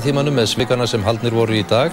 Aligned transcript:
tímanum 0.00 0.32
með 0.32 0.46
svikana 0.48 0.86
sem 0.88 1.02
haldnir 1.04 1.34
voru 1.36 1.52
í 1.52 1.64
dag 1.68 1.92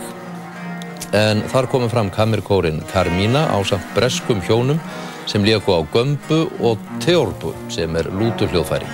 en 1.19 1.41
þar 1.51 1.65
komum 1.67 1.89
fram 1.91 2.07
kamerkórin 2.15 2.77
Carmina 2.93 3.41
á 3.51 3.59
samt 3.67 3.89
breskum 3.91 4.39
hjónum 4.47 4.79
sem 5.27 5.43
léku 5.43 5.75
á 5.75 5.83
Gömbu 5.91 6.37
og 6.63 6.79
Teorbu 7.03 7.51
sem 7.67 7.99
er 7.99 8.07
lúturhljóðfæri. 8.07 8.87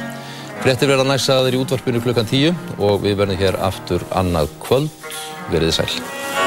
Frettir 0.66 0.90
verða 0.90 1.06
næst 1.06 1.30
aður 1.30 1.54
í 1.54 1.62
útvarpinu 1.62 2.02
klukkan 2.02 2.26
tíu 2.34 2.50
og 2.80 3.06
við 3.06 3.22
verðum 3.22 3.42
hér 3.44 3.62
aftur 3.70 4.10
annað 4.10 4.50
kvöld. 4.66 4.90
Verðið 5.54 5.78
sæl. 5.84 6.45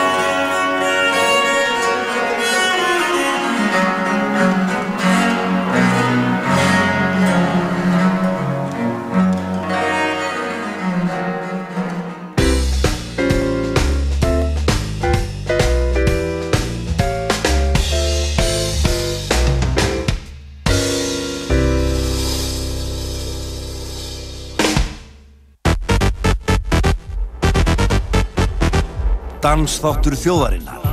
Dansþáttur 29.59 30.15
þjóðarinnar. 30.15 30.85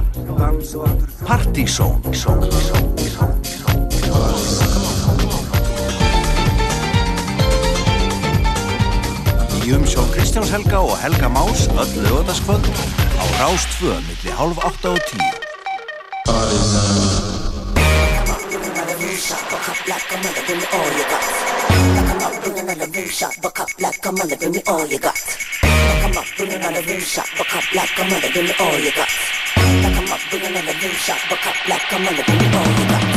Partísón. 1.22 2.02
Í 9.62 9.70
umsjón 9.70 10.10
Kristjáns 10.16 10.50
Helga 10.50 10.82
og 10.82 10.98
Helga 10.98 11.30
Más 11.30 11.68
öll 11.78 11.94
lögataskvöld 12.08 12.66
á 13.22 13.26
Rástföð 13.38 14.02
milli 14.10 14.34
hálf 14.34 14.58
8 14.58 14.98
og 14.98 15.02
10 15.14 15.22
Like 21.86 22.10
I'm 22.10 22.22
up, 22.26 22.34
bring 22.44 22.58
another 22.58 22.88
rim 22.90 23.10
shot, 23.10 23.38
buck 23.42 23.60
up 23.60 23.70
like 23.80 24.06
a 24.06 24.12
mother, 24.12 24.36
give 24.36 24.52
me 24.52 24.62
all 24.66 24.86
you 24.88 24.98
got. 24.98 25.55
Come 26.16 26.24
up, 26.24 26.38
bring 26.38 26.54
another 26.54 26.82
rim 26.84 27.02
shot, 27.02 27.28
buck 27.38 27.54
up 27.58 27.76
like 27.76 27.90
a 28.00 28.04
mother, 28.10 28.30
give 28.32 28.46
me 28.46 28.54
all 28.58 28.80
you 28.80 28.92
got. 28.94 29.10
Come 29.56 29.96
I'm 29.98 30.14
up, 30.14 30.22
bring 30.30 30.46
another 30.46 30.72
rim 30.82 30.92
shot, 30.92 31.20
buck 31.30 31.46
up 31.46 31.68
like 31.68 31.92
a 31.92 32.00
mother, 32.00 32.24
give 32.24 32.40
me 32.40 32.58
all 32.58 32.68
you 32.80 32.88
got. 32.88 33.15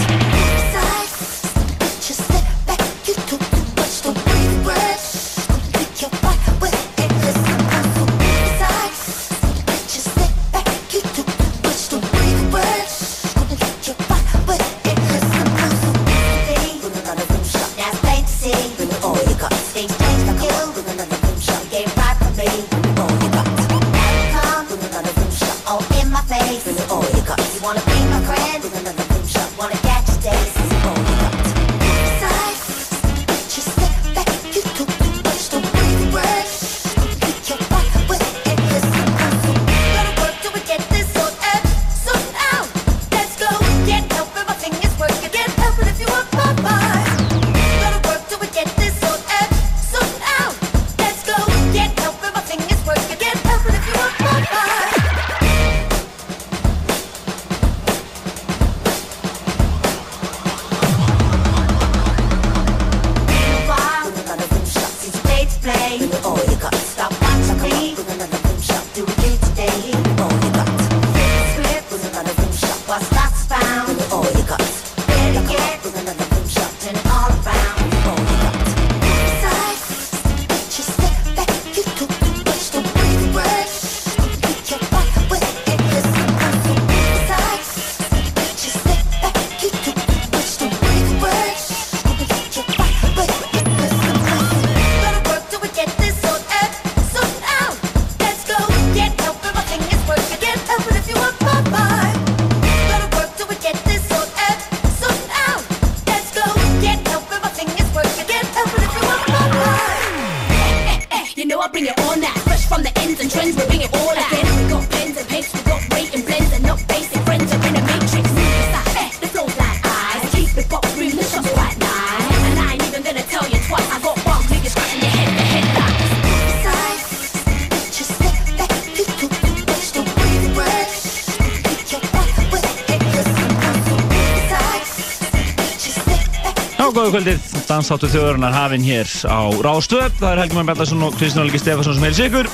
Kvöldið, 137.88 137.96
dansþáttu 137.96 138.08
þjóðurinnar 138.12 138.52
hafinn 138.52 138.84
hér 138.84 139.08
á 139.24 139.40
Rástöð. 139.64 140.12
Það 140.18 140.32
er 140.32 140.40
Helgi 140.42 140.56
Már 140.56 140.66
Bellarsson 140.68 141.02
og 141.02 141.14
Kristján 141.16 141.44
Olgi 141.44 141.58
Stefansson 141.58 141.94
sem 141.94 142.04
heils 142.04 142.20
ykkur. 142.20 142.48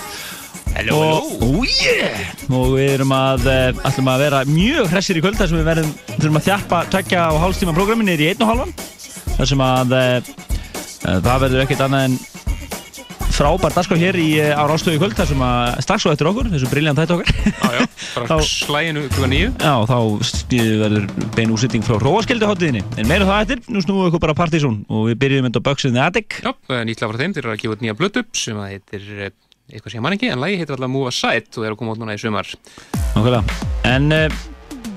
Hello, 0.75 0.99
og, 0.99 1.25
hello. 1.41 1.59
Ó, 1.59 1.65
yeah! 1.67 2.21
Og 2.51 2.75
við 2.77 2.93
erum 2.95 3.15
að, 3.15 3.47
uh, 3.47 3.81
ætlum 3.89 4.11
að 4.11 4.23
vera 4.25 4.45
mjög 4.47 4.93
hressir 4.93 5.19
í 5.19 5.23
kvöld 5.25 5.39
þar 5.39 5.51
sem 5.51 5.59
við 5.59 5.69
verðum, 5.71 5.91
þurfum 6.13 6.39
að 6.39 6.47
þjappa 6.49 6.83
tvekja 6.95 7.25
og 7.33 7.41
hálfstíma 7.43 7.75
prógramin 7.75 8.09
niður 8.11 8.25
í 8.25 8.31
einn 8.31 8.45
og 8.45 8.53
hálfan. 8.53 8.75
Þar 9.35 9.51
sem 9.51 9.65
að 9.67 9.97
uh, 9.99 10.33
það 11.03 11.45
verður 11.47 11.65
ekkert 11.65 11.85
annað 11.89 12.09
en 12.09 12.19
frábær 13.35 13.75
dagskrá 13.75 13.99
hér 13.99 14.19
í, 14.23 14.31
á 14.39 14.63
Rástöð 14.71 14.99
í 14.99 15.03
kvöld 15.03 15.19
þar 15.19 15.31
sem 15.33 15.47
að 15.47 15.81
strax 15.87 16.07
svo 16.07 16.15
eftir 16.15 16.31
okkur, 16.31 16.53
þessu 16.55 16.71
briljant 16.71 17.03
þætti 17.03 17.19
okkar. 17.19 17.94
Bara 18.15 18.39
slæginu 18.47 19.05
klukka 19.09 19.29
nýju 19.31 19.51
Já, 19.59 19.75
þá 19.91 19.99
verður 20.55 21.07
bein 21.35 21.55
úsending 21.55 21.85
frá 21.87 21.99
Róaskildaháttiðinni. 22.03 22.85
En 23.01 23.11
meira 23.11 23.27
það 23.29 23.43
eftir, 23.45 23.63
nú 23.75 23.83
snúum 23.83 24.05
við 24.05 24.13
ykkur 24.13 24.23
bara 24.27 24.37
Partizón 24.39 24.81
og 24.89 25.09
við 25.11 25.19
byrjum 25.25 25.49
enda 25.51 25.63
á 25.63 25.67
Bugs 25.67 25.89
in 25.89 25.97
the 25.97 26.03
Attic. 26.05 26.39
Já, 26.45 26.53
nýtla 26.87 27.11
frá 27.11 27.21
þeim, 27.21 27.35
þeir 27.35 27.45
eru 27.45 27.55
að 27.55 27.63
gefa 27.65 27.77
út 27.77 27.85
nýja 27.85 27.99
blötu 27.99 28.25
sem 28.39 28.61
að 28.61 28.71
heitir 28.75 29.07
eh, 29.19 29.31
eitthvað 29.73 29.95
sem 29.95 29.99
ég 29.99 30.07
man 30.07 30.17
ekki, 30.17 30.31
en 30.31 30.43
lagi 30.43 30.59
heitir 30.61 30.77
alltaf 30.77 30.93
Move 30.93 31.11
Aside 31.11 31.59
og 31.59 31.67
er 31.67 31.75
að 31.75 31.81
koma 31.81 31.95
út 31.95 32.03
núna 32.03 32.17
í 32.17 32.21
sumar 32.21 32.51
Nákvæmlega. 33.15 33.43
En 33.91 34.11
uh, 34.15 34.43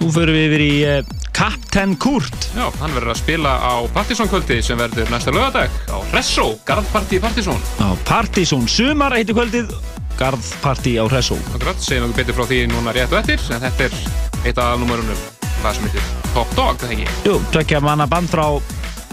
nú 0.02 0.12
förum 0.14 0.38
við 0.38 0.48
yfir 0.50 0.66
í 0.66 0.74
uh, 0.86 1.16
Captain 1.38 1.94
Kurt. 2.02 2.50
Já, 2.58 2.66
hann 2.82 2.96
verður 2.96 3.14
að 3.14 3.22
spila 3.22 3.54
á 3.62 3.74
Partizón 3.94 4.30
kvöldi 4.32 4.60
sem 4.66 4.80
verður 4.80 5.12
næsta 5.14 5.34
lögadag 5.34 5.74
á 5.90 5.98
Resso, 6.14 6.50
Garðparti 6.68 7.22
Partizón 7.22 7.62
Á 7.78 7.94
Partizón 8.08 8.66
sumar 8.72 9.16
heitir 9.18 9.38
kvöldið, 9.38 9.72
Garðparti 10.18 10.98
á 10.98 11.06
Hressó. 11.08 11.38
Akkurat, 11.54 11.82
segjum 11.84 12.10
okkur 12.10 12.22
betur 12.22 12.38
frá 12.40 12.48
því 12.50 12.62
núna 12.74 12.96
rétt 12.96 13.14
og 13.14 13.22
eftir 13.22 13.44
en 13.54 13.66
þetta 13.68 13.90
er 13.90 14.00
eitt 14.46 14.62
af 14.62 14.80
numurunum 14.82 15.22
það 15.62 15.78
sem 15.78 15.88
heitir 15.88 16.10
Top 16.34 16.56
Dog, 16.58 16.80
það 16.82 16.96
ekki 16.98 17.08
Jú, 17.28 17.38
tvekja 17.54 17.84
manna 17.86 18.10
band 18.10 18.32
frá 18.34 18.46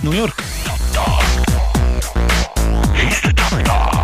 New 0.04 0.16
York. 0.16 0.42
Bring 3.54 4.03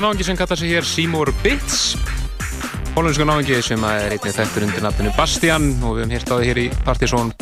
Er 0.00 0.06
náðingi 0.06 0.24
sem 0.24 0.36
kallar 0.40 0.56
sig 0.56 0.70
hér 0.72 0.86
Seymour 0.88 1.28
Bits 1.42 1.90
Hollensku 2.94 3.24
náðingi 3.28 3.58
sem 3.60 3.82
er 3.84 4.14
einnig 4.14 4.32
þekktur 4.32 4.64
undir 4.64 4.80
nafninu 4.86 5.10
Bastian 5.12 5.66
og 5.84 5.98
við 5.98 6.06
höfum 6.06 6.14
hýrt 6.14 6.30
á 6.32 6.36
því 6.38 6.46
hér 6.48 6.60
í 6.62 6.64
Partizón 6.86 7.32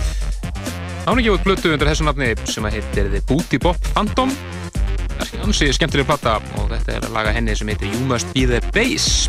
Náðingi 1.04 1.30
út 1.36 1.44
blötu 1.46 1.70
undir 1.70 1.86
þessu 1.86 2.08
nafni 2.08 2.32
sem 2.50 2.66
heitir 2.66 3.12
The 3.12 3.20
Booty 3.28 3.60
Bop 3.62 3.78
Phantom. 3.92 4.34
Það 5.12 5.36
er 5.38 5.46
ansi 5.46 5.70
skemmtileg 5.76 6.10
plata 6.10 6.34
og 6.58 6.66
þetta 6.72 6.96
er 6.96 7.06
að 7.06 7.14
laga 7.14 7.36
henni 7.36 7.54
sem 7.54 7.70
heitir 7.70 7.94
You 7.94 8.02
Must 8.10 8.34
Be 8.34 8.48
The 8.50 8.58
Bass. 8.74 9.28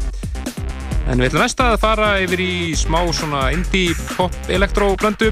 En 1.06 1.22
við 1.22 1.30
ætlum 1.30 1.46
næsta 1.46 1.70
að 1.76 1.84
fara 1.86 2.12
yfir 2.26 2.42
í 2.42 2.54
smá 2.82 3.04
svona 3.14 3.52
indie 3.54 3.94
pop 4.16 4.34
elektro 4.50 4.96
blöndu 4.98 5.30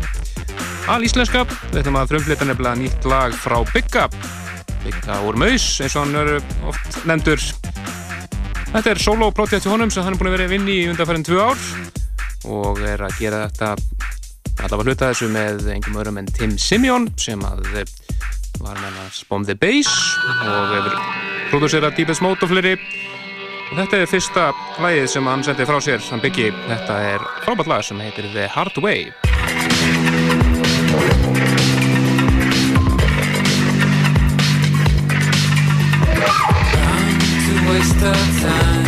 al 0.86 1.01
íslenska. 1.01 1.48
Við 1.72 1.82
ætlum 1.82 1.98
að 1.98 2.13
frumflita 2.13 2.46
nefnilega 2.46 2.77
nýtt 2.77 3.10
lag 3.10 3.34
frá 3.34 3.58
Bigga. 3.74 4.06
Bigga 4.86 5.24
úr 5.25 5.42
Maus 5.42 5.72
eins 5.82 5.98
og 5.98 6.06
hann 6.06 6.22
er 6.22 6.38
oft 6.70 7.01
nefndur 7.10 7.42
Þetta 8.77 8.91
er 8.93 9.00
solo-projekt 9.01 9.63
til 9.65 9.72
honum 9.74 9.89
sem 9.89 10.03
hann 10.05 10.13
er 10.13 10.19
búin 10.19 10.27
að 10.29 10.36
vera 10.36 10.46
að 10.46 10.51
vinni 10.53 10.74
í 10.77 10.89
undanfærin 10.91 11.24
tvö 11.25 11.48
ár 11.50 11.63
og 12.46 12.81
er 12.86 13.01
að 13.07 13.15
gera 13.17 13.39
þetta 13.48 13.72
allavega 14.67 14.91
hluta 14.91 15.07
þessu 15.10 15.29
með 15.34 15.63
engum 15.74 15.98
öðrum 15.98 16.19
en 16.22 16.29
Tim 16.29 16.53
Simeon 16.62 17.07
sem 17.17 17.41
að 17.41 17.65
var 18.62 18.77
með 18.77 19.00
að 19.01 19.17
Bomb 19.31 19.50
the 19.50 19.57
Bass 19.57 19.89
og 20.29 20.75
hefur 20.75 21.00
producerað 21.50 21.98
Deepest 21.98 22.22
Mode 22.22 22.46
og 22.46 22.53
fleiri. 22.53 22.75
Og 23.72 23.79
þetta 23.79 24.03
er 24.03 24.12
fyrsta 24.13 24.46
lagið 24.77 25.10
sem 25.15 25.31
hann 25.34 25.48
sendi 25.48 25.65
frá 25.65 25.81
sér 25.81 26.05
hann 26.12 26.22
byggi, 26.22 26.51
þetta 26.69 27.00
er 27.15 27.27
frábært 27.48 27.74
lag 27.74 27.89
sem 27.89 28.05
heitir 28.05 28.29
The 28.29 28.46
Hard 28.53 28.77
Way 28.86 29.10
waste 37.77 38.01
of 38.01 38.41
time 38.41 38.86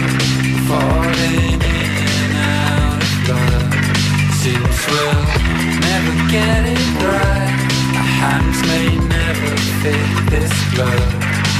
falling 0.66 1.62
in 1.62 1.92
and 2.22 2.34
out 2.58 3.02
of 3.02 3.30
love. 3.30 3.74
Seems 4.42 4.78
we'll 4.90 5.26
never 5.88 6.14
get 6.34 6.62
it 6.76 6.90
right. 7.06 7.54
Our 8.00 8.10
hands 8.22 8.60
may 8.70 8.88
never 9.18 9.52
fit 9.82 10.10
this 10.34 10.56
glove. 10.74 11.14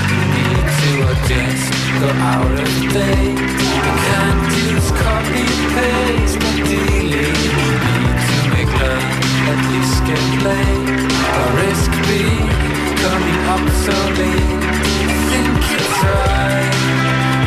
We 0.10 0.20
need 0.36 0.68
to 0.82 0.92
adjust, 1.12 1.70
go 2.02 2.10
out 2.34 2.56
of 2.66 2.74
date. 2.98 3.40
We 3.84 3.92
can't 4.08 4.50
use 4.66 4.90
copy 5.06 5.46
paste, 5.76 6.38
but 6.42 6.58
delete. 6.66 7.14
Need 7.86 8.20
to 8.30 8.40
make 8.56 8.74
love, 8.82 9.08
at 9.52 9.60
least 9.70 9.98
get 10.10 10.26
laid. 10.48 10.90
Or 11.38 11.50
risk 11.62 11.92
becoming 12.10 13.40
obsolete. 13.54 14.64
I 15.06 15.18
think 15.30 15.58
it's 15.78 16.00
right 16.04 17.09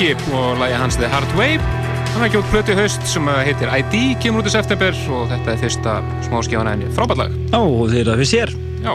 Biggie 0.00 0.32
og 0.32 0.54
lagi 0.56 0.72
hans 0.80 0.96
The 0.96 1.08
Hard 1.12 1.28
Way. 1.36 1.58
Hann 2.14 2.22
er 2.24 2.30
gjótt 2.32 2.46
plötu 2.48 2.72
í 2.72 2.76
haust 2.78 3.02
sem 3.04 3.26
heitir 3.44 3.68
ID, 3.68 3.96
kemur 4.22 4.40
út 4.40 4.46
í 4.48 4.52
september 4.54 4.96
og 5.12 5.26
þetta 5.28 5.50
er 5.52 5.58
fyrsta 5.60 5.96
smáskjána 6.24 6.70
henni. 6.72 6.86
Frábært 6.96 7.18
lag. 7.20 7.34
Já, 7.52 7.58
og 7.60 7.82
þeir 7.92 7.98
eru 8.00 8.14
það 8.14 8.22
fyrir 8.22 8.30
sér. 8.30 8.52
Já. 8.80 8.94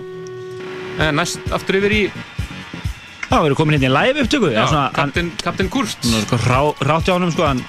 En 1.05 1.19
næst 1.19 1.45
aftur 1.53 1.77
yfir 1.77 1.93
í 1.93 1.99
Já, 2.09 3.35
við 3.37 3.45
erum 3.51 3.59
komin 3.59 3.77
hérna 3.77 3.85
í 3.85 3.93
live 3.99 4.23
upptöku. 4.25 4.49
já, 4.55 4.63
hann, 4.71 4.95
Captain, 4.97 5.29
Captain 5.43 5.69
Kurt. 5.69 6.09
rá, 6.47 6.59
rátt 6.89 7.05
hjá 7.05 7.13
honum, 7.19 7.31
sko, 7.35 7.45
hann 7.51 7.61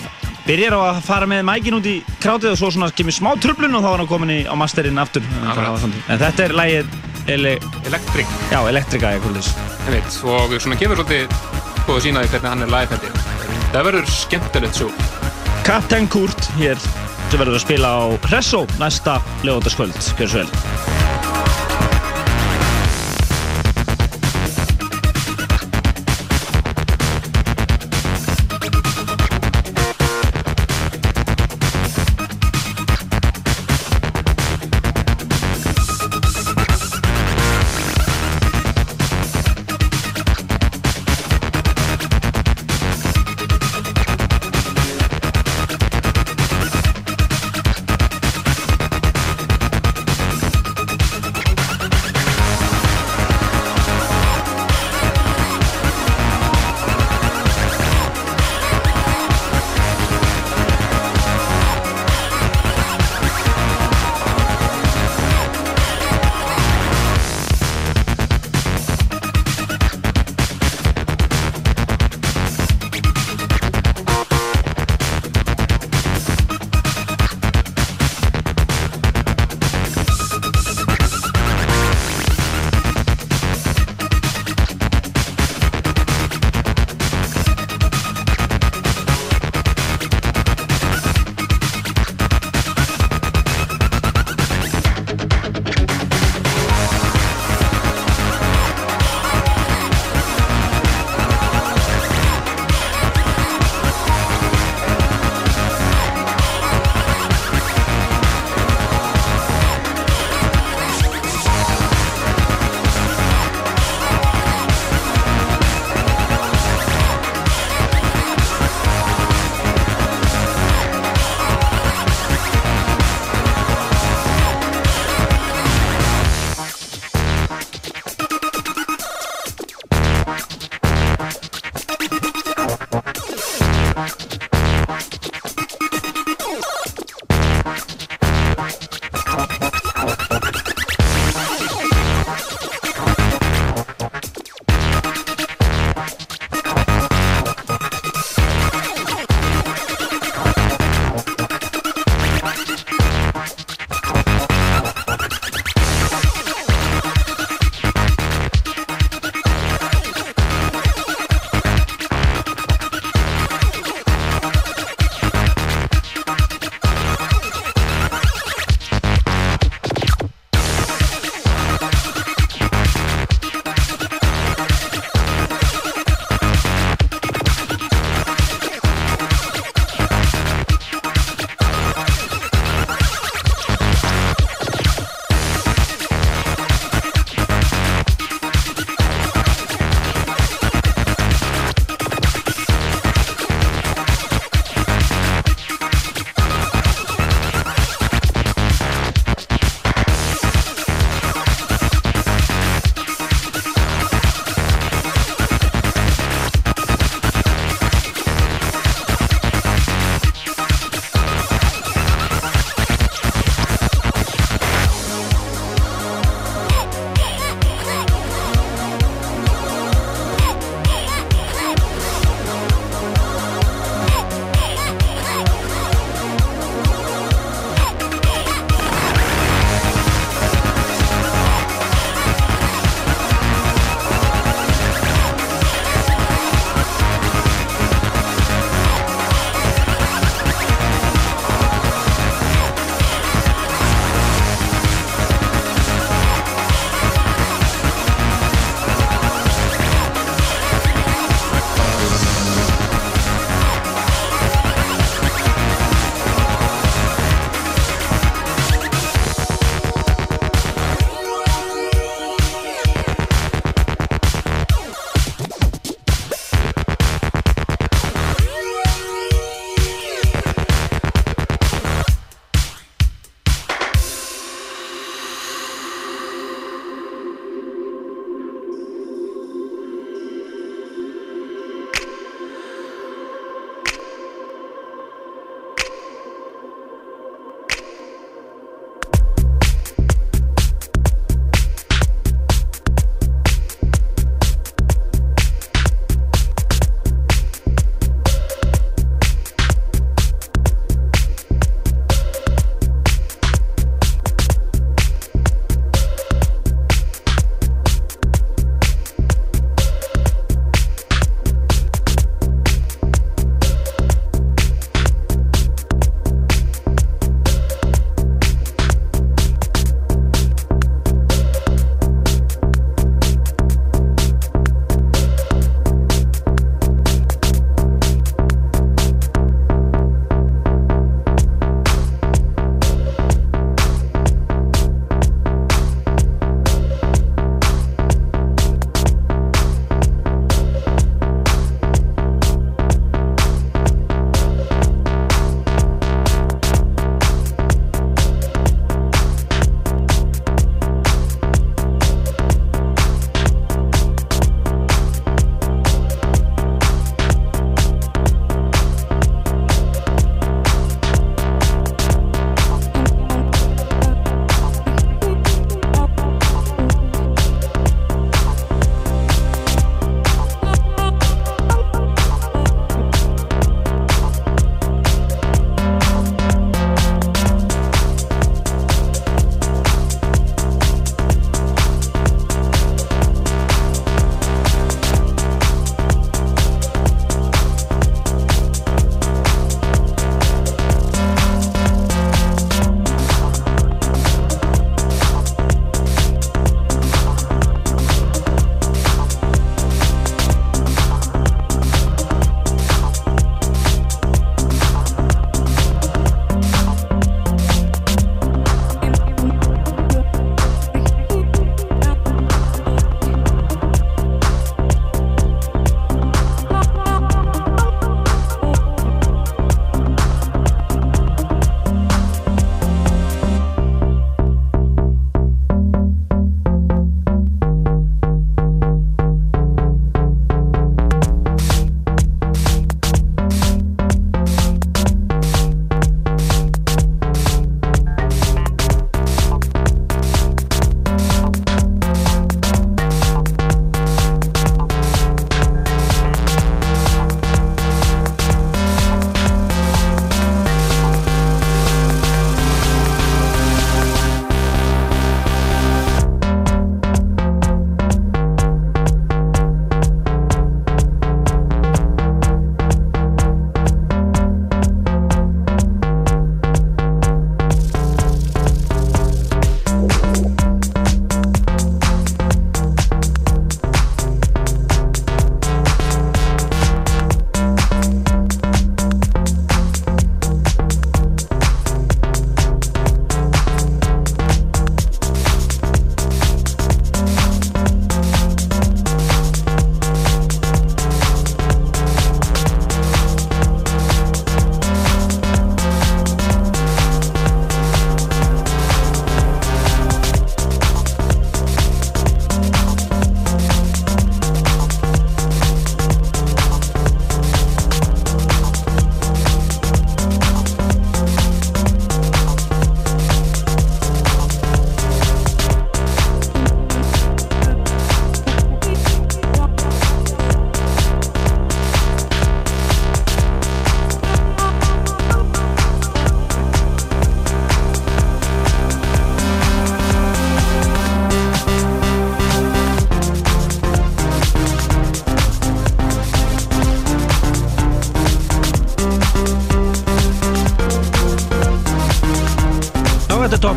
byrjar 0.48 0.72
á 0.72 0.80
að 0.94 1.02
fara 1.04 1.28
með 1.28 1.44
mækin 1.50 1.76
út 1.76 1.90
í 1.92 1.94
krátið 2.24 2.54
og 2.54 2.58
svo 2.62 2.72
svona 2.72 2.88
kemur 2.88 3.12
smá 3.12 3.34
tröflun 3.36 3.76
og 3.76 3.84
þá 3.84 3.90
er 3.92 3.98
hann 4.00 4.10
komin 4.14 4.32
í, 4.32 4.40
á 4.48 4.54
masterinn 4.56 4.96
aftur. 5.04 5.20
Svona- 5.52 5.92
En 6.08 6.18
þetta 6.24 6.44
er 6.48 6.56
lagið, 6.56 6.86
ele, 7.28 7.58
Electric. 7.84 8.26
já, 8.48 8.64
þess. 8.64 9.54
Einmitt, 9.84 10.24
og 10.24 10.56
svona 10.56 10.80
gefur 10.80 10.96
svolítið 11.04 11.28
að 11.86 12.00
sína 12.00 12.24
því 12.24 12.28
hvernig 12.32 12.48
hann 12.48 12.62
er 12.62 12.72
live 12.72 12.96
hætti. 12.96 13.15
Það 13.72 13.88
verður 13.90 14.12
skemmtilegt 14.12 14.78
svo. 14.78 14.90
Captain 15.66 16.06
Kurt 16.10 16.50
hér 16.60 16.78
sem 17.30 17.40
verður 17.40 17.58
að 17.58 17.64
spila 17.66 17.90
á 17.90 18.04
Hressó 18.28 18.66
næsta 18.80 19.18
lögóttaskvöld. 19.46 19.98
Gjör 20.20 20.30
svo 20.30 20.44
vel. 20.44 20.95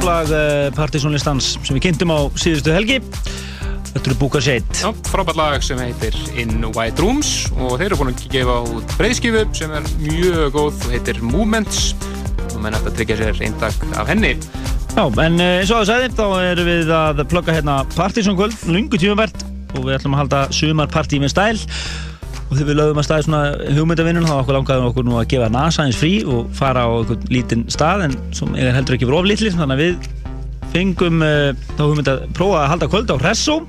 Lag 0.10 0.32
uh, 0.34 0.70
partysónlistans 0.74 1.54
sem 1.62 1.78
við 1.78 1.86
kynntum 1.90 2.12
á 2.14 2.20
síðustu 2.40 2.74
helgi. 2.74 2.98
Þetta 3.90 4.02
eru 4.06 4.18
Búka 4.22 4.42
Shade. 4.42 4.66
Já, 4.78 4.90
frábært 5.10 5.38
lag 5.38 5.66
sem 5.66 5.80
heitir 5.82 6.16
In 6.40 6.64
White 6.76 7.02
Rooms 7.02 7.50
og 7.58 7.78
þeir 7.78 7.88
eru 7.90 8.00
búin 8.00 8.12
að 8.14 8.26
gefa 8.34 8.58
út 8.70 8.96
breyðskifu 9.00 9.44
sem 9.58 9.74
er 9.74 9.88
mjög 10.02 10.56
góð 10.56 10.84
og 10.86 10.94
heitir 10.94 11.22
Movements 11.26 11.94
og 12.56 12.60
menn 12.64 12.78
eftir 12.78 12.92
að 12.92 13.00
tryggja 13.00 13.20
sér 13.22 13.42
eintak 13.48 13.88
af 14.02 14.10
henni. 14.10 14.36
Já, 14.96 15.04
en 15.06 15.40
uh, 15.40 15.48
eins 15.62 15.74
og 15.74 15.84
að 15.84 15.90
segði, 15.92 16.12
þá 16.18 16.26
erum 16.52 16.70
við 16.72 16.94
að 17.00 17.24
plugga 17.34 17.58
hérna 17.60 17.80
partysónkvöld, 17.96 18.58
lungu 18.70 19.02
tímavert 19.02 19.46
og 19.76 19.84
við 19.86 20.00
ætlum 20.00 20.18
að 20.18 20.24
halda 20.24 20.46
sumarpartí 20.58 21.22
með 21.22 21.36
stæl 21.36 21.58
og 22.50 22.56
þegar 22.58 22.70
við 22.72 22.78
lögum 22.80 23.00
að 23.00 23.06
staði 23.06 23.26
svona 23.28 23.42
hugmyndavinnun 23.78 24.26
þá 24.26 24.36
okkur 24.40 24.58
langaðum 24.58 24.90
okkur 24.90 25.06
nú 25.06 25.18
að 25.20 25.28
gefa 25.34 25.50
NASA 25.54 25.86
eins 25.86 26.00
frí 26.00 26.12
og 26.26 26.50
fara 26.58 26.86
á 26.86 26.90
einhvern 26.90 27.30
lítinn 27.30 27.66
stað 27.70 28.08
en 28.08 28.18
sem 28.36 28.58
er 28.58 28.74
heldur 28.74 28.98
ekki 28.98 29.10
verið 29.10 29.22
oflítlir 29.22 29.58
þannig 29.58 29.78
að 29.78 29.84
við 29.84 30.10
fengum 30.74 31.24
uh, 31.26 31.52
þá 31.76 31.84
hugmynd 31.86 32.12
að 32.14 32.24
prófa 32.38 32.64
að 32.64 32.72
halda 32.74 32.90
kvöld 32.90 33.14
á 33.14 33.22
Hressó 33.22 33.60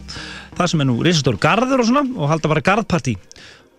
það 0.57 0.73
sem 0.73 0.83
er 0.83 0.89
nú 0.89 0.97
risastór 1.05 1.41
garður 1.41 1.85
og 1.85 1.91
svona 1.91 2.05
og 2.17 2.33
halda 2.33 2.53
bara 2.53 2.65
garðpartí 2.65 3.17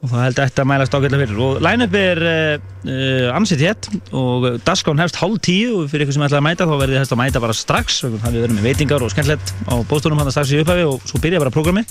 og 0.01 0.09
það 0.09 0.23
held 0.25 0.39
eftir 0.41 0.63
að 0.63 0.69
mælast 0.71 0.95
ágætlega 0.97 1.21
fyrir. 1.21 1.41
Og 1.45 1.59
line-up 1.61 1.97
er 1.99 2.21
uh, 2.25 2.69
uh, 2.89 3.27
ansett 3.37 3.61
hétt 3.61 3.89
og 4.17 4.47
dagskráin 4.65 5.01
hefst 5.03 5.19
hálf 5.21 5.41
tíu 5.45 5.81
og 5.83 5.91
fyrir 5.91 6.07
ykkur 6.07 6.17
sem 6.17 6.25
ætlaði 6.25 6.41
að 6.41 6.47
mæta 6.47 6.69
þá 6.69 6.75
verði 6.79 7.01
þess 7.01 7.15
að 7.15 7.21
mæta 7.21 7.43
bara 7.43 7.57
strax. 7.57 7.99
Þannig 8.05 8.25
að 8.25 8.37
við 8.37 8.45
verðum 8.47 8.61
með 8.61 8.69
veitingar 8.71 9.05
og 9.05 9.13
skemmtilegt 9.13 9.53
á 9.69 9.75
bóstunum 9.91 10.21
hann 10.23 10.33
strax 10.33 10.55
í 10.55 10.63
upphafi 10.63 10.87
og 10.89 11.05
svo 11.05 11.21
byrja 11.21 11.43
bara 11.43 11.53
programmi 11.53 11.85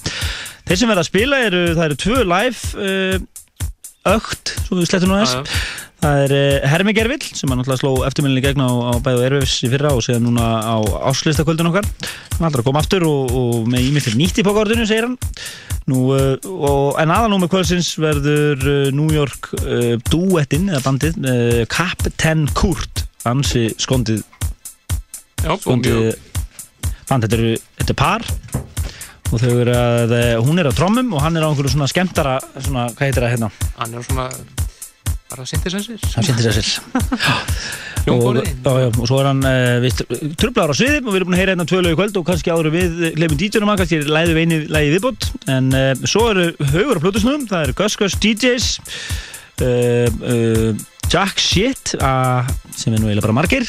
þeir 0.71 0.81
sem 0.81 0.91
verða 0.91 1.05
að 1.05 1.11
spila 1.11 1.39
eru, 1.47 1.63
það 1.75 1.87
eru 1.89 2.01
tvö 2.05 2.25
live 2.31 2.89
uh, 2.89 3.23
ögt, 4.11 4.55
svo 4.67 4.79
við 4.79 4.91
slettum 4.91 5.13
nú 5.13 5.21
þess. 5.21 5.55
Það 6.01 6.23
er 6.25 6.35
uh, 6.37 6.69
Hermi 6.73 6.95
Gervill 6.97 7.25
sem 7.29 7.51
hann 7.51 7.61
náttúrulega 7.61 7.83
sló 7.83 7.93
eftirminni 8.09 8.43
gegn 8.45 8.65
á, 8.65 8.71
á 8.71 8.95
bæðu 9.05 9.27
Erfis 9.29 9.59
í 9.67 9.71
fyrra 9.73 9.93
og 9.97 10.05
séðan 10.07 10.29
núna 10.29 10.47
á 10.65 10.77
áslistakvöldin 11.11 11.71
okkar. 11.71 11.89
Hann 12.37 12.41
er 12.41 12.49
alltaf 12.49 12.63
að 12.63 12.69
koma 12.71 12.83
aftur 12.85 13.07
og, 13.09 13.35
og 13.37 13.69
með 13.71 13.91
ímynd 13.91 14.07
fyrir 14.07 14.21
nýtt 14.21 14.41
í 14.41 14.47
pókordinu 14.47 14.89
segir 14.89 15.09
hann. 15.09 15.19
Nú, 15.91 16.07
uh, 16.15 16.35
og, 16.51 16.99
en 17.03 17.13
aðalnúmi 17.13 17.51
kvöldsins 17.51 17.93
verður 18.01 18.65
uh, 18.65 18.91
New 18.97 19.13
York 19.15 19.53
uh, 19.61 19.95
duettinn 20.13 20.71
eða 20.73 20.85
bandið 20.89 21.21
uh, 21.25 21.63
Captain 21.73 22.47
Kurt 22.57 23.07
ansi 23.29 23.69
skondið 23.81 24.23
Já, 25.41 25.55
skondið 25.57 26.13
band, 27.11 27.27
þetta, 27.27 27.37
eru, 27.39 27.55
þetta 27.81 27.95
er 27.95 27.99
par. 27.99 28.27
Og 29.31 29.39
þau 29.39 29.51
eru 29.63 29.75
að 29.77 30.17
eh, 30.17 30.33
hún 30.43 30.59
er 30.59 30.67
á 30.67 30.75
trommum 30.75 31.13
og 31.15 31.23
hann 31.23 31.39
er 31.39 31.47
á 31.47 31.49
einhverju 31.51 31.77
svona 31.77 31.87
skemmtara 31.91 32.41
svona, 32.57 32.89
hvað 32.97 33.05
heitir 33.07 33.27
það 33.27 33.35
hérna? 33.37 33.51
hann 33.77 33.95
er 33.95 34.07
svona 34.09 34.25
bara 35.31 35.47
synthesizer. 35.47 35.99
hann 36.17 36.27
sér 36.27 36.61
og, 38.11 38.39
og 38.99 39.07
svo 39.07 39.19
er 39.21 39.29
hann 39.29 39.43
við 39.85 40.03
trublaður 40.41 40.73
á 40.73 40.77
sviðum 40.79 41.09
og 41.09 41.15
við 41.15 41.19
erum 41.21 41.31
búin 41.31 41.37
að 41.37 41.43
heyra 41.43 41.55
hérna 41.55 41.67
tvö 41.69 41.81
lög 41.85 41.95
í 41.95 41.99
kvöld 41.99 42.21
og 42.21 42.29
kannski 42.29 42.53
áður 42.53 42.71
við 42.75 43.03
hleypum 43.19 43.41
DJ-num 43.41 43.73
að 43.73 43.83
kannski 43.83 44.01
læðum 44.09 44.39
við 44.39 44.47
einu 44.47 44.61
lægi 44.77 44.95
viðbót. 44.95 45.27
En 45.53 45.73
uh, 45.77 45.91
svo 46.09 46.29
eru 46.33 46.47
haugur 46.73 47.01
á 47.01 47.05
plötusnúðum 47.05 47.49
það 47.51 47.67
eru 47.67 47.77
Gus 47.81 47.99
Gus 48.01 48.17
DJs 48.23 48.71
uh, 49.67 50.09
uh, 50.33 50.71
Jack 51.11 51.43
Shit 51.43 51.95
sem 51.95 52.95
er 52.95 53.03
nú 53.03 53.11
eiginlega 53.11 53.27
bara 53.27 53.37
margir. 53.37 53.69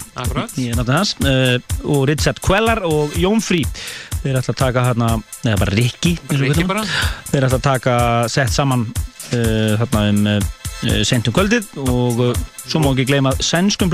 Og 1.89 2.05
Richard 2.09 2.41
Quellar 2.45 2.83
og 2.87 3.17
Jón 3.19 3.41
Frí. 3.43 3.63
Þeir 4.21 4.37
ætla 4.37 4.53
að 4.53 4.59
taka 4.61 4.85
hérna 4.85 5.13
eða 5.41 5.59
bara 5.63 5.73
Rikki 5.73 6.15
þeir 6.29 7.47
ætla 7.47 7.57
að 7.57 7.63
taka 7.65 7.95
sett 8.29 8.53
saman 8.53 8.85
þarna 9.31 10.03
um 10.11 10.51
sentum 11.05 11.35
kvöldið 11.35 11.67
og 11.85 12.23
uh, 12.31 12.39
svo 12.65 12.81
má 12.81 12.91
ekki 12.93 13.09
gleyma 13.11 13.35
sænskum 13.43 13.91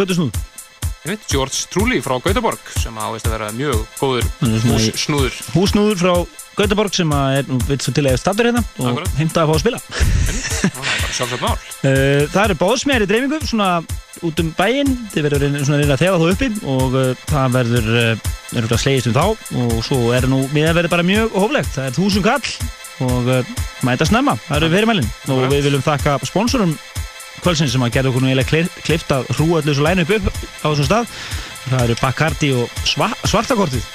veit, 1.07 1.23
George 1.31 1.67
Trulli 1.71 1.99
frá 2.03 2.17
Gautaborg 2.23 2.71
sem 2.79 2.95
áveist 2.99 3.27
að 3.27 3.37
vera 3.37 3.47
mjög 3.55 3.83
góður 3.99 4.27
hússnúður. 4.41 5.37
húsnúður. 5.55 5.99
frá 6.01 6.13
Gautaborg 6.57 6.95
sem 6.95 7.11
er 7.13 7.47
nú 7.47 7.59
vill 7.67 7.79
svo 7.83 7.93
til 7.95 8.07
að 8.09 8.17
staður 8.19 8.49
hérna 8.49 8.63
og 8.81 9.03
heimta 9.19 9.43
að 9.43 9.51
fá 9.51 9.55
að 9.55 9.61
spila. 9.61 9.81
Það 11.17 11.45
uh, 11.45 12.25
það 12.33 12.41
eru 12.43 12.59
báðsmeðar 12.63 13.05
í 13.05 13.09
dreifingu 13.11 13.39
svona 13.43 13.69
út 14.25 14.41
um 14.43 14.49
bæinn. 14.57 14.97
Þið 15.13 15.27
verður 15.27 15.45
svona 15.59 15.79
reyna 15.83 15.95
að 15.95 16.03
þefa 16.03 16.17
þá 16.23 16.27
uppi 16.33 16.51
og 16.73 16.99
það 17.27 17.55
verður 17.59 17.93
verður 18.47 18.73
að 18.73 18.83
slegist 18.83 19.11
um 19.11 19.15
þá 19.17 19.23
og 19.61 19.77
svo 19.85 20.01
er 20.15 20.27
nú 20.31 20.43
mér 20.55 20.73
verður 20.73 20.95
bara 20.95 21.07
mjög 21.07 21.35
hóflegt. 21.35 21.73
Það 21.75 21.89
er 21.91 21.97
þúsund 21.99 22.27
kall 22.27 22.45
og 23.05 23.29
uh, 23.29 23.55
mæta 23.85 24.07
snemma, 24.09 24.37
það 24.47 24.61
eru 24.61 24.71
fyrirmælin 24.73 25.09
og 25.09 25.33
Akkurat. 25.35 25.51
við 25.53 25.67
viljum 25.67 25.85
þakka 25.85 26.17
sponsorum 26.25 26.73
kvöldsins 27.43 27.75
sem 27.75 27.85
að 27.85 27.93
gerða 27.97 28.11
okkur 28.13 28.25
nú 28.25 28.31
eiginlega 28.31 28.65
klift 28.81 29.13
að 29.13 29.29
hrúa 29.37 29.61
allir 29.61 29.77
svo 29.77 29.85
læna 29.85 30.07
upp, 30.07 30.15
upp 30.17 30.33
á 30.65 30.67
þessum 30.71 30.89
stað. 30.89 31.13
Það 31.67 31.83
eru 31.83 31.95
Bacardi 32.01 32.51
og 32.57 32.83
sva, 32.87 33.11
svartakortið. 33.27 33.85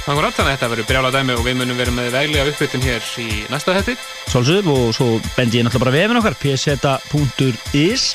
Þannig 0.00 0.24
að 0.40 0.46
þetta 0.48 0.68
verður 0.72 0.86
brjála 0.88 1.10
dæmi 1.12 1.34
og 1.36 1.42
við 1.44 1.58
munum 1.60 1.78
vera 1.78 1.92
með 1.92 2.14
veglega 2.14 2.50
uppbytun 2.50 2.82
hér 2.82 3.08
í 3.20 3.26
næsta 3.52 3.74
hætti. 3.76 3.94
Sálsögum 4.32 4.72
og 4.72 4.94
svo 4.96 5.08
bendi 5.36 5.60
ég 5.60 5.66
náttúrulega 5.66 5.84
bara 5.84 5.92
vefin 5.94 6.18
okkar 6.18 6.36
pseta.is 6.40 8.06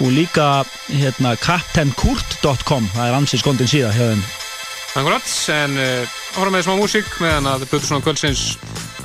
og 0.00 0.14
líka 0.14 0.46
hérna 0.86 1.34
captainkurt.com 1.42 2.86
það 2.94 3.08
er 3.08 3.18
ansið 3.18 3.42
skondin 3.42 3.68
síða 3.68 3.90
þeim. 3.98 4.22
Akkurat, 4.92 5.34
en 5.56 5.76
uh, 5.80 6.16
áfram 6.36 6.54
með 6.54 6.66
smá 6.68 6.74
músík 6.78 7.12
meðan 7.20 7.50
að 7.52 7.66
Böðursson 7.72 8.06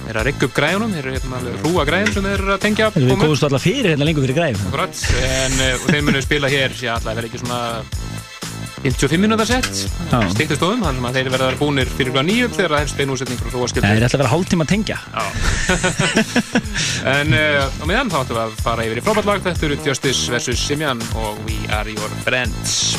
kvöldsins 0.08 0.16
er 0.16 0.20
að 0.22 0.28
rigga 0.28 0.48
upp 0.48 0.56
græjunum, 0.56 0.92
þeir 0.96 1.06
eru 1.06 1.16
hérna 1.18 1.38
alveg 1.42 1.62
hrúa 1.64 1.86
græjum 1.88 2.12
sem 2.14 2.24
þeir 2.28 2.40
eru 2.42 2.54
að 2.56 2.62
tengja 2.64 2.90
við 2.96 3.08
komu. 3.10 3.22
komumst 3.26 3.44
alltaf 3.48 3.64
fyrir 3.68 3.90
hérna 3.92 4.06
lengur 4.08 4.24
fyrir 4.24 4.38
græf 4.38 4.62
Akkurat, 4.68 4.96
en 5.28 5.52
og 5.68 5.88
þeir 5.92 6.04
munum 6.08 6.22
spila 6.24 6.48
hér, 6.52 6.72
já, 6.80 6.94
alltaf 6.96 7.16
verður 7.18 7.30
ekki 7.30 7.42
svona 7.44 7.62
55 8.78 9.18
minúta 9.20 9.44
sett, 9.50 9.68
Já. 10.12 10.20
stýttistóðum, 10.32 10.84
þannig 10.86 11.08
að 11.10 11.16
þeir 11.18 11.30
verða 11.34 11.48
að 11.48 11.50
vera 11.50 11.60
búnir 11.60 11.90
fyrir 11.98 12.14
klá 12.14 12.22
nýju 12.24 12.48
þegar 12.54 12.76
það 12.76 12.84
hefst 12.86 13.00
beinúsetning 13.02 13.40
frá 13.42 13.48
Það 13.50 13.58
hróaskildi. 13.58 13.88
er 13.90 14.06
alltaf 14.06 14.14
að 14.14 14.22
vera 14.22 14.34
hálftíma 14.36 14.64
að 14.64 14.72
tengja 14.72 14.98
en 17.18 17.34
uh, 17.34 17.66
á 17.68 17.86
meðan 17.90 18.14
þá 18.14 18.18
ættum 18.22 18.38
við 18.38 18.44
að 18.46 18.56
fara 18.62 18.86
yfir 18.88 19.02
í 19.02 19.06
frábært 19.08 19.28
lag, 19.32 19.42
þetta 19.50 19.66
eru 19.68 19.80
Justice 19.90 20.32
vs. 20.32 20.62
Simjan 20.62 21.02
og 21.18 21.42
We 21.50 21.58
Are 21.74 21.90
Your 21.90 22.14
Friends. 22.24 22.96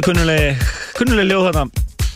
Þetta 0.00 0.14
kunnuleg, 0.14 0.60
kunnuleg 0.96 1.26
ljóð 1.28 1.46
þarna. 1.50 1.62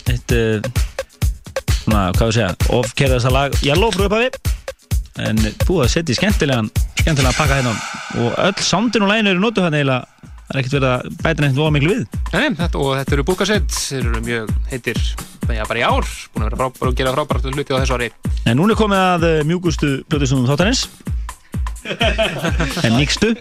Eitt, 0.08 0.32
uh, 0.32 1.64
svona, 1.82 2.04
hvað 2.16 2.30
við 2.30 2.36
segja, 2.38 2.50
ofkerðast 2.78 3.28
að 3.28 3.34
lag 3.34 3.56
Yellow 3.64 3.92
frá 3.92 4.06
upphafi. 4.06 4.30
En 5.24 5.40
búið 5.66 5.82
að 5.84 5.90
setja 5.92 6.14
í 6.14 6.16
skemmtilegan, 6.16 6.70
skemmtilegan 7.02 7.36
pakka 7.36 7.58
hérna. 7.58 7.74
Og 8.22 8.38
öll 8.46 8.64
soundin 8.64 9.04
og 9.04 9.12
lægin 9.12 9.28
eru 9.34 9.42
notuð 9.42 9.66
hérna 9.66 9.82
eiginlega. 9.82 10.30
Það 10.44 10.54
er 10.54 10.60
ekkert 10.60 10.76
verið 10.76 10.88
að 10.88 11.20
bæta 11.24 11.44
neitt 11.44 11.58
voða 11.58 11.74
miklu 11.74 11.92
við. 11.92 12.18
Nei, 12.32 12.48
þetta, 12.62 12.80
og 12.80 12.90
þetta 13.00 13.16
eru 13.16 13.26
búkasett, 13.28 13.76
þeir 13.76 14.08
eru 14.10 14.22
mjög 14.30 14.54
heitir 14.70 15.00
já, 15.04 15.64
bara 15.64 15.80
í 15.80 15.84
ár, 15.84 16.08
búin 16.32 16.44
að 16.44 16.50
vera 16.50 16.60
frábært 16.62 16.88
og 16.88 16.98
gera 17.00 17.14
frábært 17.16 17.48
hluti 17.50 17.76
á 17.76 17.80
þessu 17.82 17.98
ári. 17.98 18.10
En 18.44 18.60
núna 18.60 18.76
er 18.76 18.80
komið 18.80 19.02
að 19.02 19.28
eh, 19.30 19.42
mjúkustu 19.48 19.92
plötustunum 20.08 20.48
þáttarins 20.48 20.86
En 22.86 22.96
nýgstu 22.96 23.34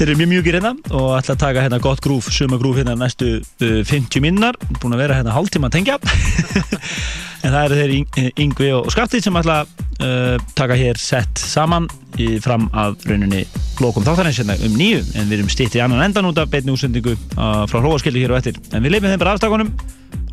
Þeir 0.00 0.14
eru 0.14 0.16
mjög 0.16 0.30
mjúkir 0.30 0.56
hérna 0.56 0.70
og 0.96 1.10
ætla 1.18 1.34
að 1.34 1.40
taka 1.42 1.62
hérna 1.66 1.78
gott 1.84 2.00
grúf, 2.00 2.30
suma 2.32 2.56
grúf 2.56 2.78
hérna 2.80 2.94
næstu 2.96 3.34
uh, 3.36 3.82
50 3.84 4.22
minnar. 4.24 4.56
Búin 4.80 4.94
að 4.96 5.02
vera 5.02 5.18
hérna 5.18 5.34
hálftíma 5.36 5.68
að 5.68 5.74
tengja. 5.76 5.98
En 7.44 7.54
það 7.54 7.62
eru 7.66 7.76
þeir 7.78 7.92
Yng- 7.96 8.40
Yngvi 8.44 8.66
og 8.76 8.88
Skafti 8.92 9.20
sem 9.24 9.36
ætla 9.40 9.58
að 9.62 9.70
uh, 10.04 10.42
taka 10.56 10.76
hér 10.76 10.98
sett 11.00 11.40
saman 11.40 11.86
í 12.20 12.34
fram 12.44 12.66
að 12.76 12.98
rauninni 13.08 13.46
lokum 13.80 14.04
þáttarins 14.04 14.42
hérna 14.42 14.58
um 14.60 14.76
nýju 14.76 15.00
En 15.16 15.28
við 15.30 15.38
erum 15.38 15.52
stýtt 15.52 15.78
í 15.78 15.84
annan 15.84 16.04
endan 16.04 16.28
út 16.28 16.40
af 16.40 16.52
beinni 16.52 16.72
útsendingu 16.74 17.16
uh, 17.16 17.62
frá 17.68 17.80
hróaskildi 17.80 18.24
hér 18.24 18.36
og 18.36 18.42
eftir. 18.42 18.60
En 18.72 18.84
við 18.84 18.96
leifum 18.96 19.12
þeim 19.12 19.24
bara 19.24 19.36
aftakunum. 19.36 19.72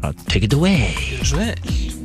Bara 0.01 0.15
Take 0.27 0.47
it 0.47 0.59
away 0.59 1.96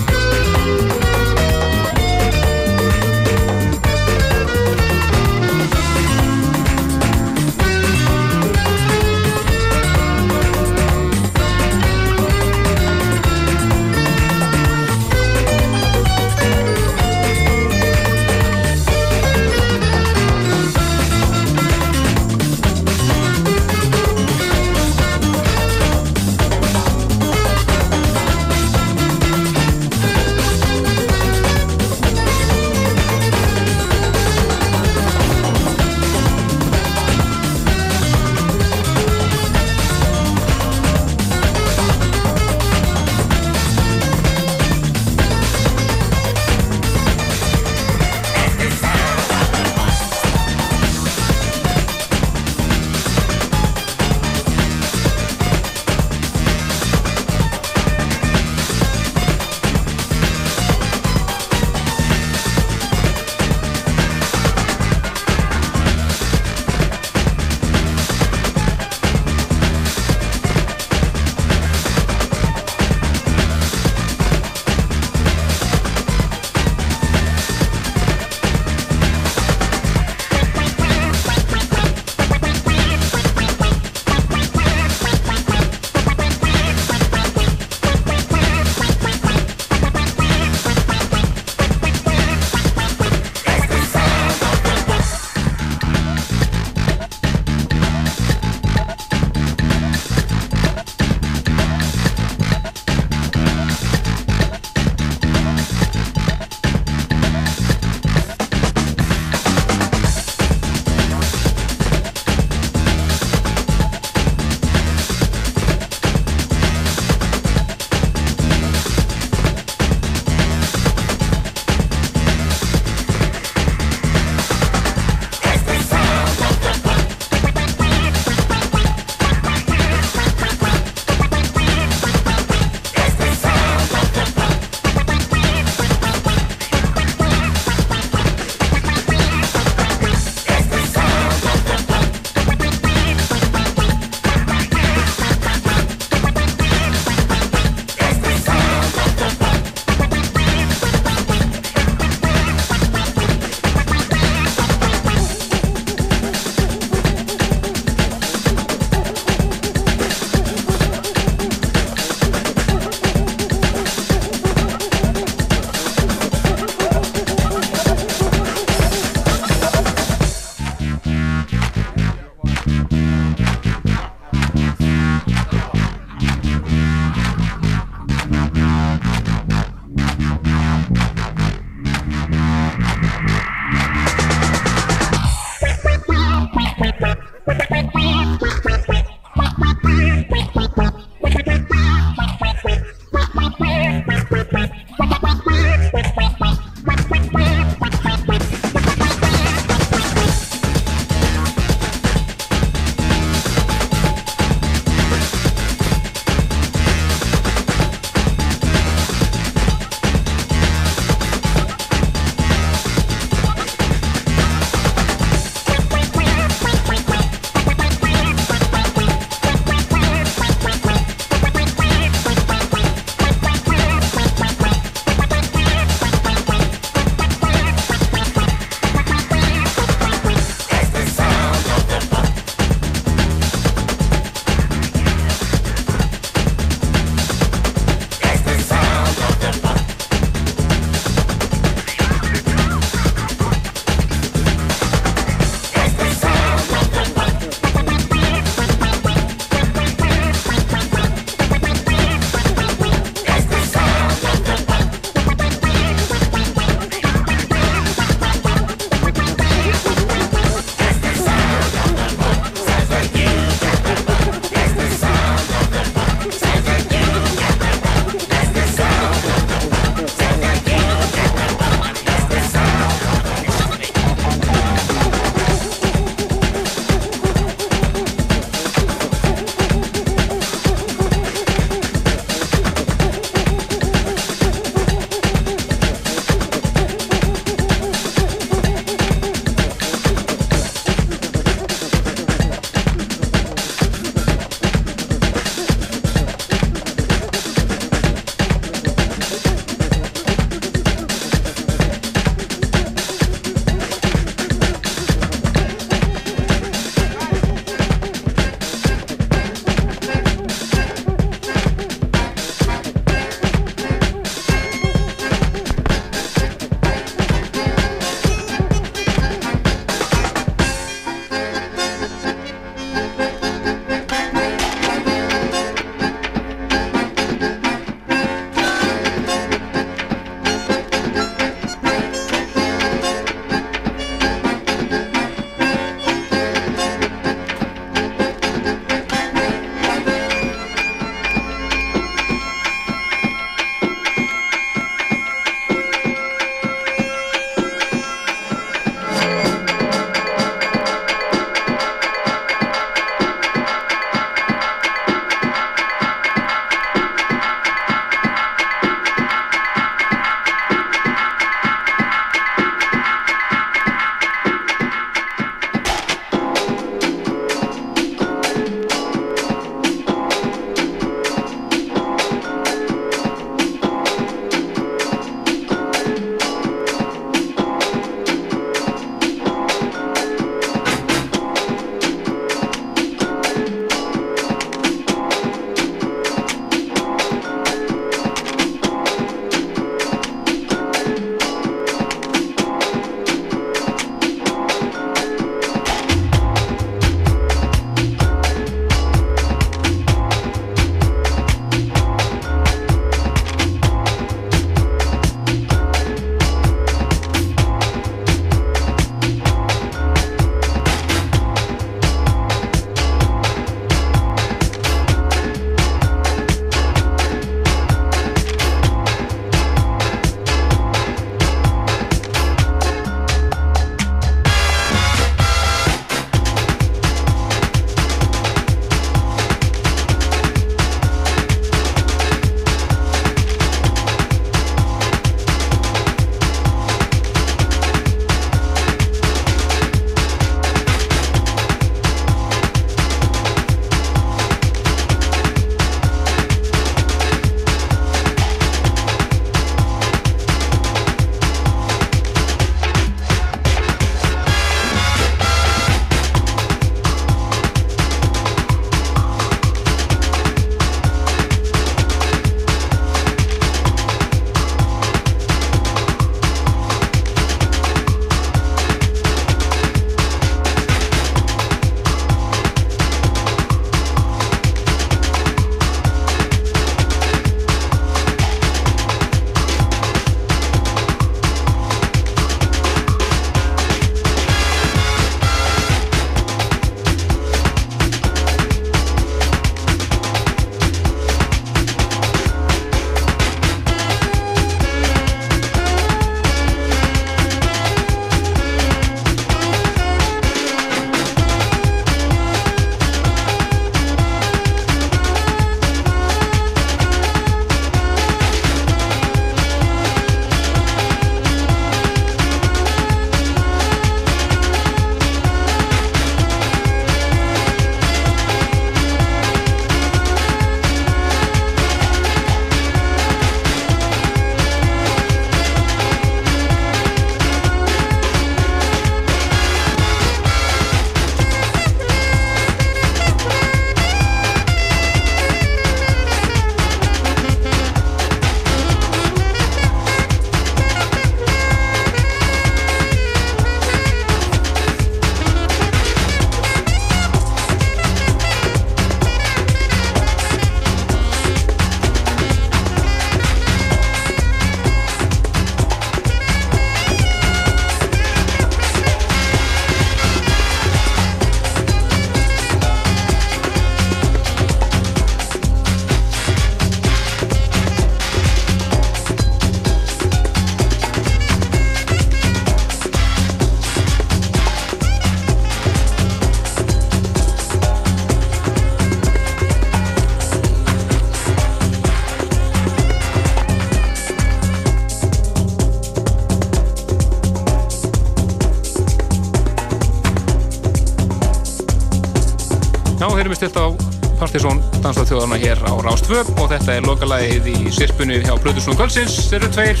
þetta 596.82 596.94
er 596.98 597.04
lokalagið 597.06 597.66
í 597.70 597.90
sirpunni 597.94 598.40
hjá 598.42 598.56
Plutusnum 598.58 598.96
Kvöldsins. 598.98 599.36
Þeir 599.46 599.60
eru 599.60 599.68
tveir, 599.76 600.00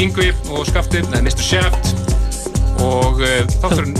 Yngvi 0.00 0.28
og 0.56 0.62
Skafti, 0.64 1.02
eða 1.04 1.20
Mr. 1.20 1.42
Shaft 1.44 1.90
og 2.80 3.20
uh, 3.20 3.42
þátturinn 3.60 3.92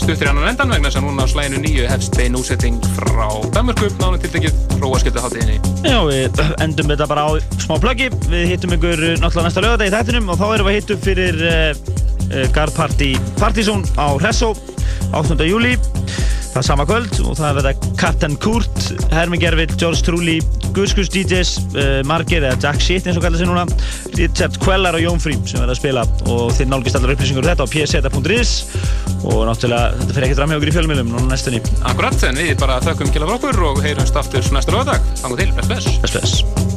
stuttir 0.00 0.30
annan 0.30 0.48
endan 0.48 0.72
vegna 0.72 0.88
þess 0.88 1.00
að 1.02 1.04
núna 1.04 1.26
á 1.28 1.32
slæðinu 1.32 1.60
nýju 1.60 1.90
hefst 1.90 2.16
bein 2.16 2.38
úsetting 2.38 2.78
frá 2.96 3.28
Danmörku, 3.52 3.90
nána 4.00 4.16
tiltekið 4.22 4.56
róaskildu 4.80 5.20
hátíðinni. 5.20 5.58
Já, 5.84 5.98
við 6.08 6.40
endum 6.64 6.88
þetta 6.94 7.08
bara 7.12 7.26
á 7.28 7.30
smá 7.60 7.76
pluggi. 7.82 8.08
Við 8.32 8.46
hittum 8.54 8.72
ykkur 8.78 9.04
uh, 9.10 9.12
náttúrulega 9.20 9.50
næsta 9.50 9.64
lögadag 9.66 9.92
í 9.92 9.94
þættinum 9.98 10.32
og 10.32 10.40
þá 10.40 10.46
erum 10.48 10.70
við 10.70 10.72
að 10.72 10.80
hittum 10.80 11.04
fyrir 11.04 11.44
uh, 11.44 11.68
uh, 12.30 12.46
Garðparti 12.56 13.10
Partizón 13.36 13.84
á 14.00 14.08
Hressó 14.16 14.54
8. 15.12 15.36
júli. 15.44 15.76
Það 16.50 16.62
er 16.64 16.66
sama 16.66 16.88
kvöld 16.88 17.20
og 17.20 17.36
það 17.38 17.60
verða 17.60 17.92
Captain 18.00 18.40
Kurt, 18.40 18.88
Hermi 19.12 19.38
Gervill, 19.38 19.70
George 19.76 20.02
Trulli, 20.08 20.40
Guskus 20.76 21.10
DJs, 21.12 21.52
uh, 21.74 21.90
Margir 22.08 22.44
eða 22.44 22.58
Jack 22.62 22.82
Shit 22.84 23.08
eins 23.08 23.18
og 23.18 23.24
kallar 23.24 23.40
sig 23.40 23.50
núna, 23.50 23.66
Richard 24.16 24.58
Quellar 24.62 24.98
og 24.98 25.04
Jón 25.04 25.22
Frím 25.22 25.44
sem 25.48 25.60
verða 25.60 25.76
að 25.76 25.82
spila 25.82 26.06
og 26.30 26.50
þið 26.56 26.72
nálgist 26.72 26.98
allar 27.00 27.14
upplýsingur 27.16 27.44
um 27.44 27.50
þetta 27.50 27.66
á 27.66 27.72
pseta.is 27.74 28.56
og 29.20 29.44
náttúrulega 29.50 30.00
þetta 30.00 30.16
fyrir 30.16 30.28
ekkert 30.30 30.44
okkur 30.46 30.72
í 30.72 30.76
fjölumilum 30.78 31.14
núna 31.14 31.30
næstunni. 31.34 31.62
Akkurat, 31.90 32.26
en 32.30 32.40
við 32.40 32.56
bara 32.60 32.80
þökkum 32.84 33.14
kjela 33.14 33.30
fyrir 33.30 33.38
okkur 33.38 33.64
og 33.70 33.84
heyrumst 33.84 34.20
aftur 34.20 34.52
næsta 34.54 34.76
lögadag. 34.76 35.08
Þannig 35.22 35.44
til, 35.44 35.56
bless, 35.58 35.72
bless. 35.74 35.96
Bless, 36.00 36.20
bless. 36.20 36.69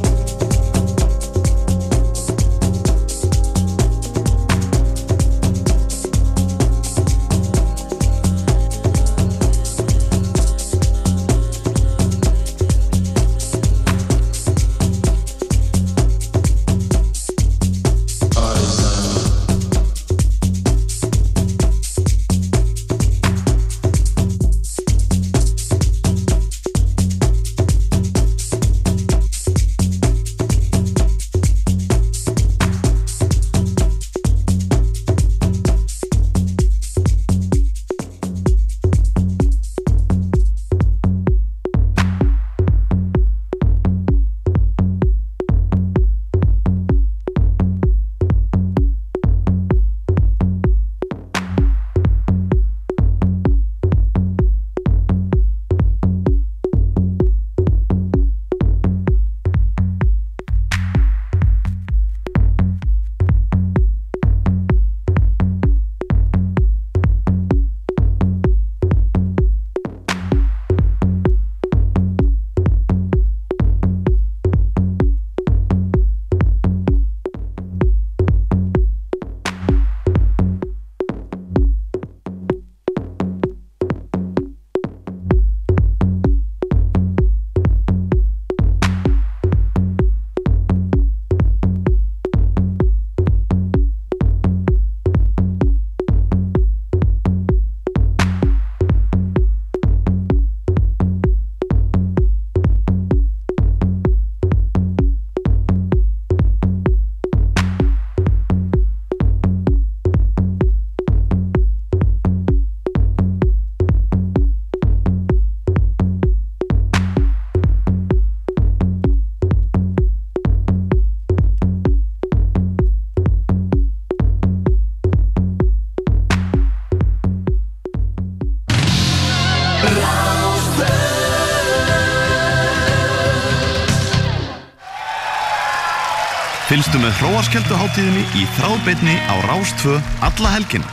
Með 137.54 137.62
hróaskjölduháttíðinni 137.62 138.22
í 138.34 138.44
þráðbeitni 138.56 139.12
á 139.30 139.34
Rástvö 139.46 139.98
alla 140.26 140.50
helgina. 140.56 140.88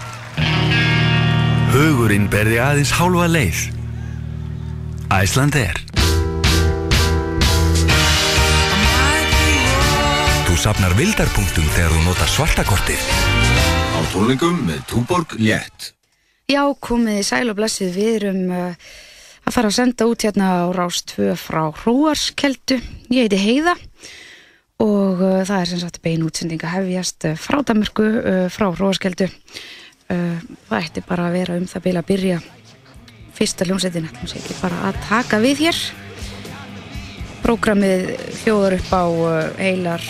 Hugurinn 1.74 2.28
berði 2.30 2.60
aðeins 2.62 2.92
hálfa 2.94 3.26
leið. 3.26 3.62
Æsland 5.10 5.58
er. 5.58 5.80
Þú 10.46 10.60
sapnar 10.60 10.94
vildarpunktum 11.00 11.66
þegar 11.74 11.96
þú 11.96 12.04
notar 12.06 12.30
svartakortið. 12.30 13.10
Á 13.98 14.00
tónleikum 14.14 14.62
með 14.68 14.86
Túborg 14.86 15.34
Létt. 15.42 15.96
Já, 16.46 16.62
komið 16.78 17.24
í 17.24 17.26
sæl 17.26 17.48
og 17.50 17.58
blessið. 17.58 17.96
Við 17.98 18.16
erum 18.20 18.42
uh, 18.54 18.90
að 19.50 19.56
fara 19.56 19.72
að 19.72 19.80
senda 19.80 20.06
út 20.06 20.30
hérna 20.30 20.54
á 20.62 20.70
Rás 20.78 21.02
2 21.10 21.34
frá 21.42 21.72
Hróarskeldu. 21.74 22.84
Ég 23.10 23.26
heiti 23.26 23.42
Heiða 23.42 23.80
og 24.82 25.22
uh, 25.22 25.42
það 25.46 25.58
er 25.60 25.70
sem 25.70 25.82
sagt 25.82 26.02
bein 26.04 26.24
útsending 26.26 26.64
að 26.66 26.76
hefjast 26.78 27.28
uh, 27.30 27.38
frá 27.38 27.60
uh, 27.62 28.48
frá 28.50 28.68
Hróarskeldu. 28.70 29.30
Uh, 30.12 30.42
það 30.68 30.80
ætti 30.82 31.06
bara 31.08 31.30
að 31.30 31.38
vera 31.38 31.60
um 31.60 31.68
það 31.70 31.86
bila 31.86 32.04
að 32.04 32.10
byrja 32.10 32.40
fyrsta 33.38 33.66
hljómsveitin, 33.66 34.10
þetta 34.10 34.28
sé 34.30 34.42
ekki 34.42 34.58
bara 34.62 34.82
að 34.90 35.00
taka 35.08 35.40
við 35.42 35.64
hér. 35.68 35.80
Prógramið 37.42 38.12
hljóðar 38.44 38.78
upp 38.78 38.92
á 38.94 39.04
heilar 39.58 40.04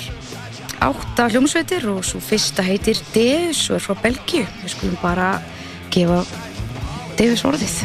átta 0.82 1.30
hljómsveitir 1.30 1.86
og 1.94 2.02
svo 2.06 2.20
fyrsta 2.24 2.66
heitir 2.66 3.00
Deus 3.14 3.70
og 3.70 3.78
er 3.78 3.86
frá 3.86 3.96
Belgíu. 4.02 4.46
Við 4.64 4.74
skulum 4.74 4.98
bara 5.04 5.36
gefa 5.94 6.24
Deus 7.20 7.46
orðið. 7.46 7.76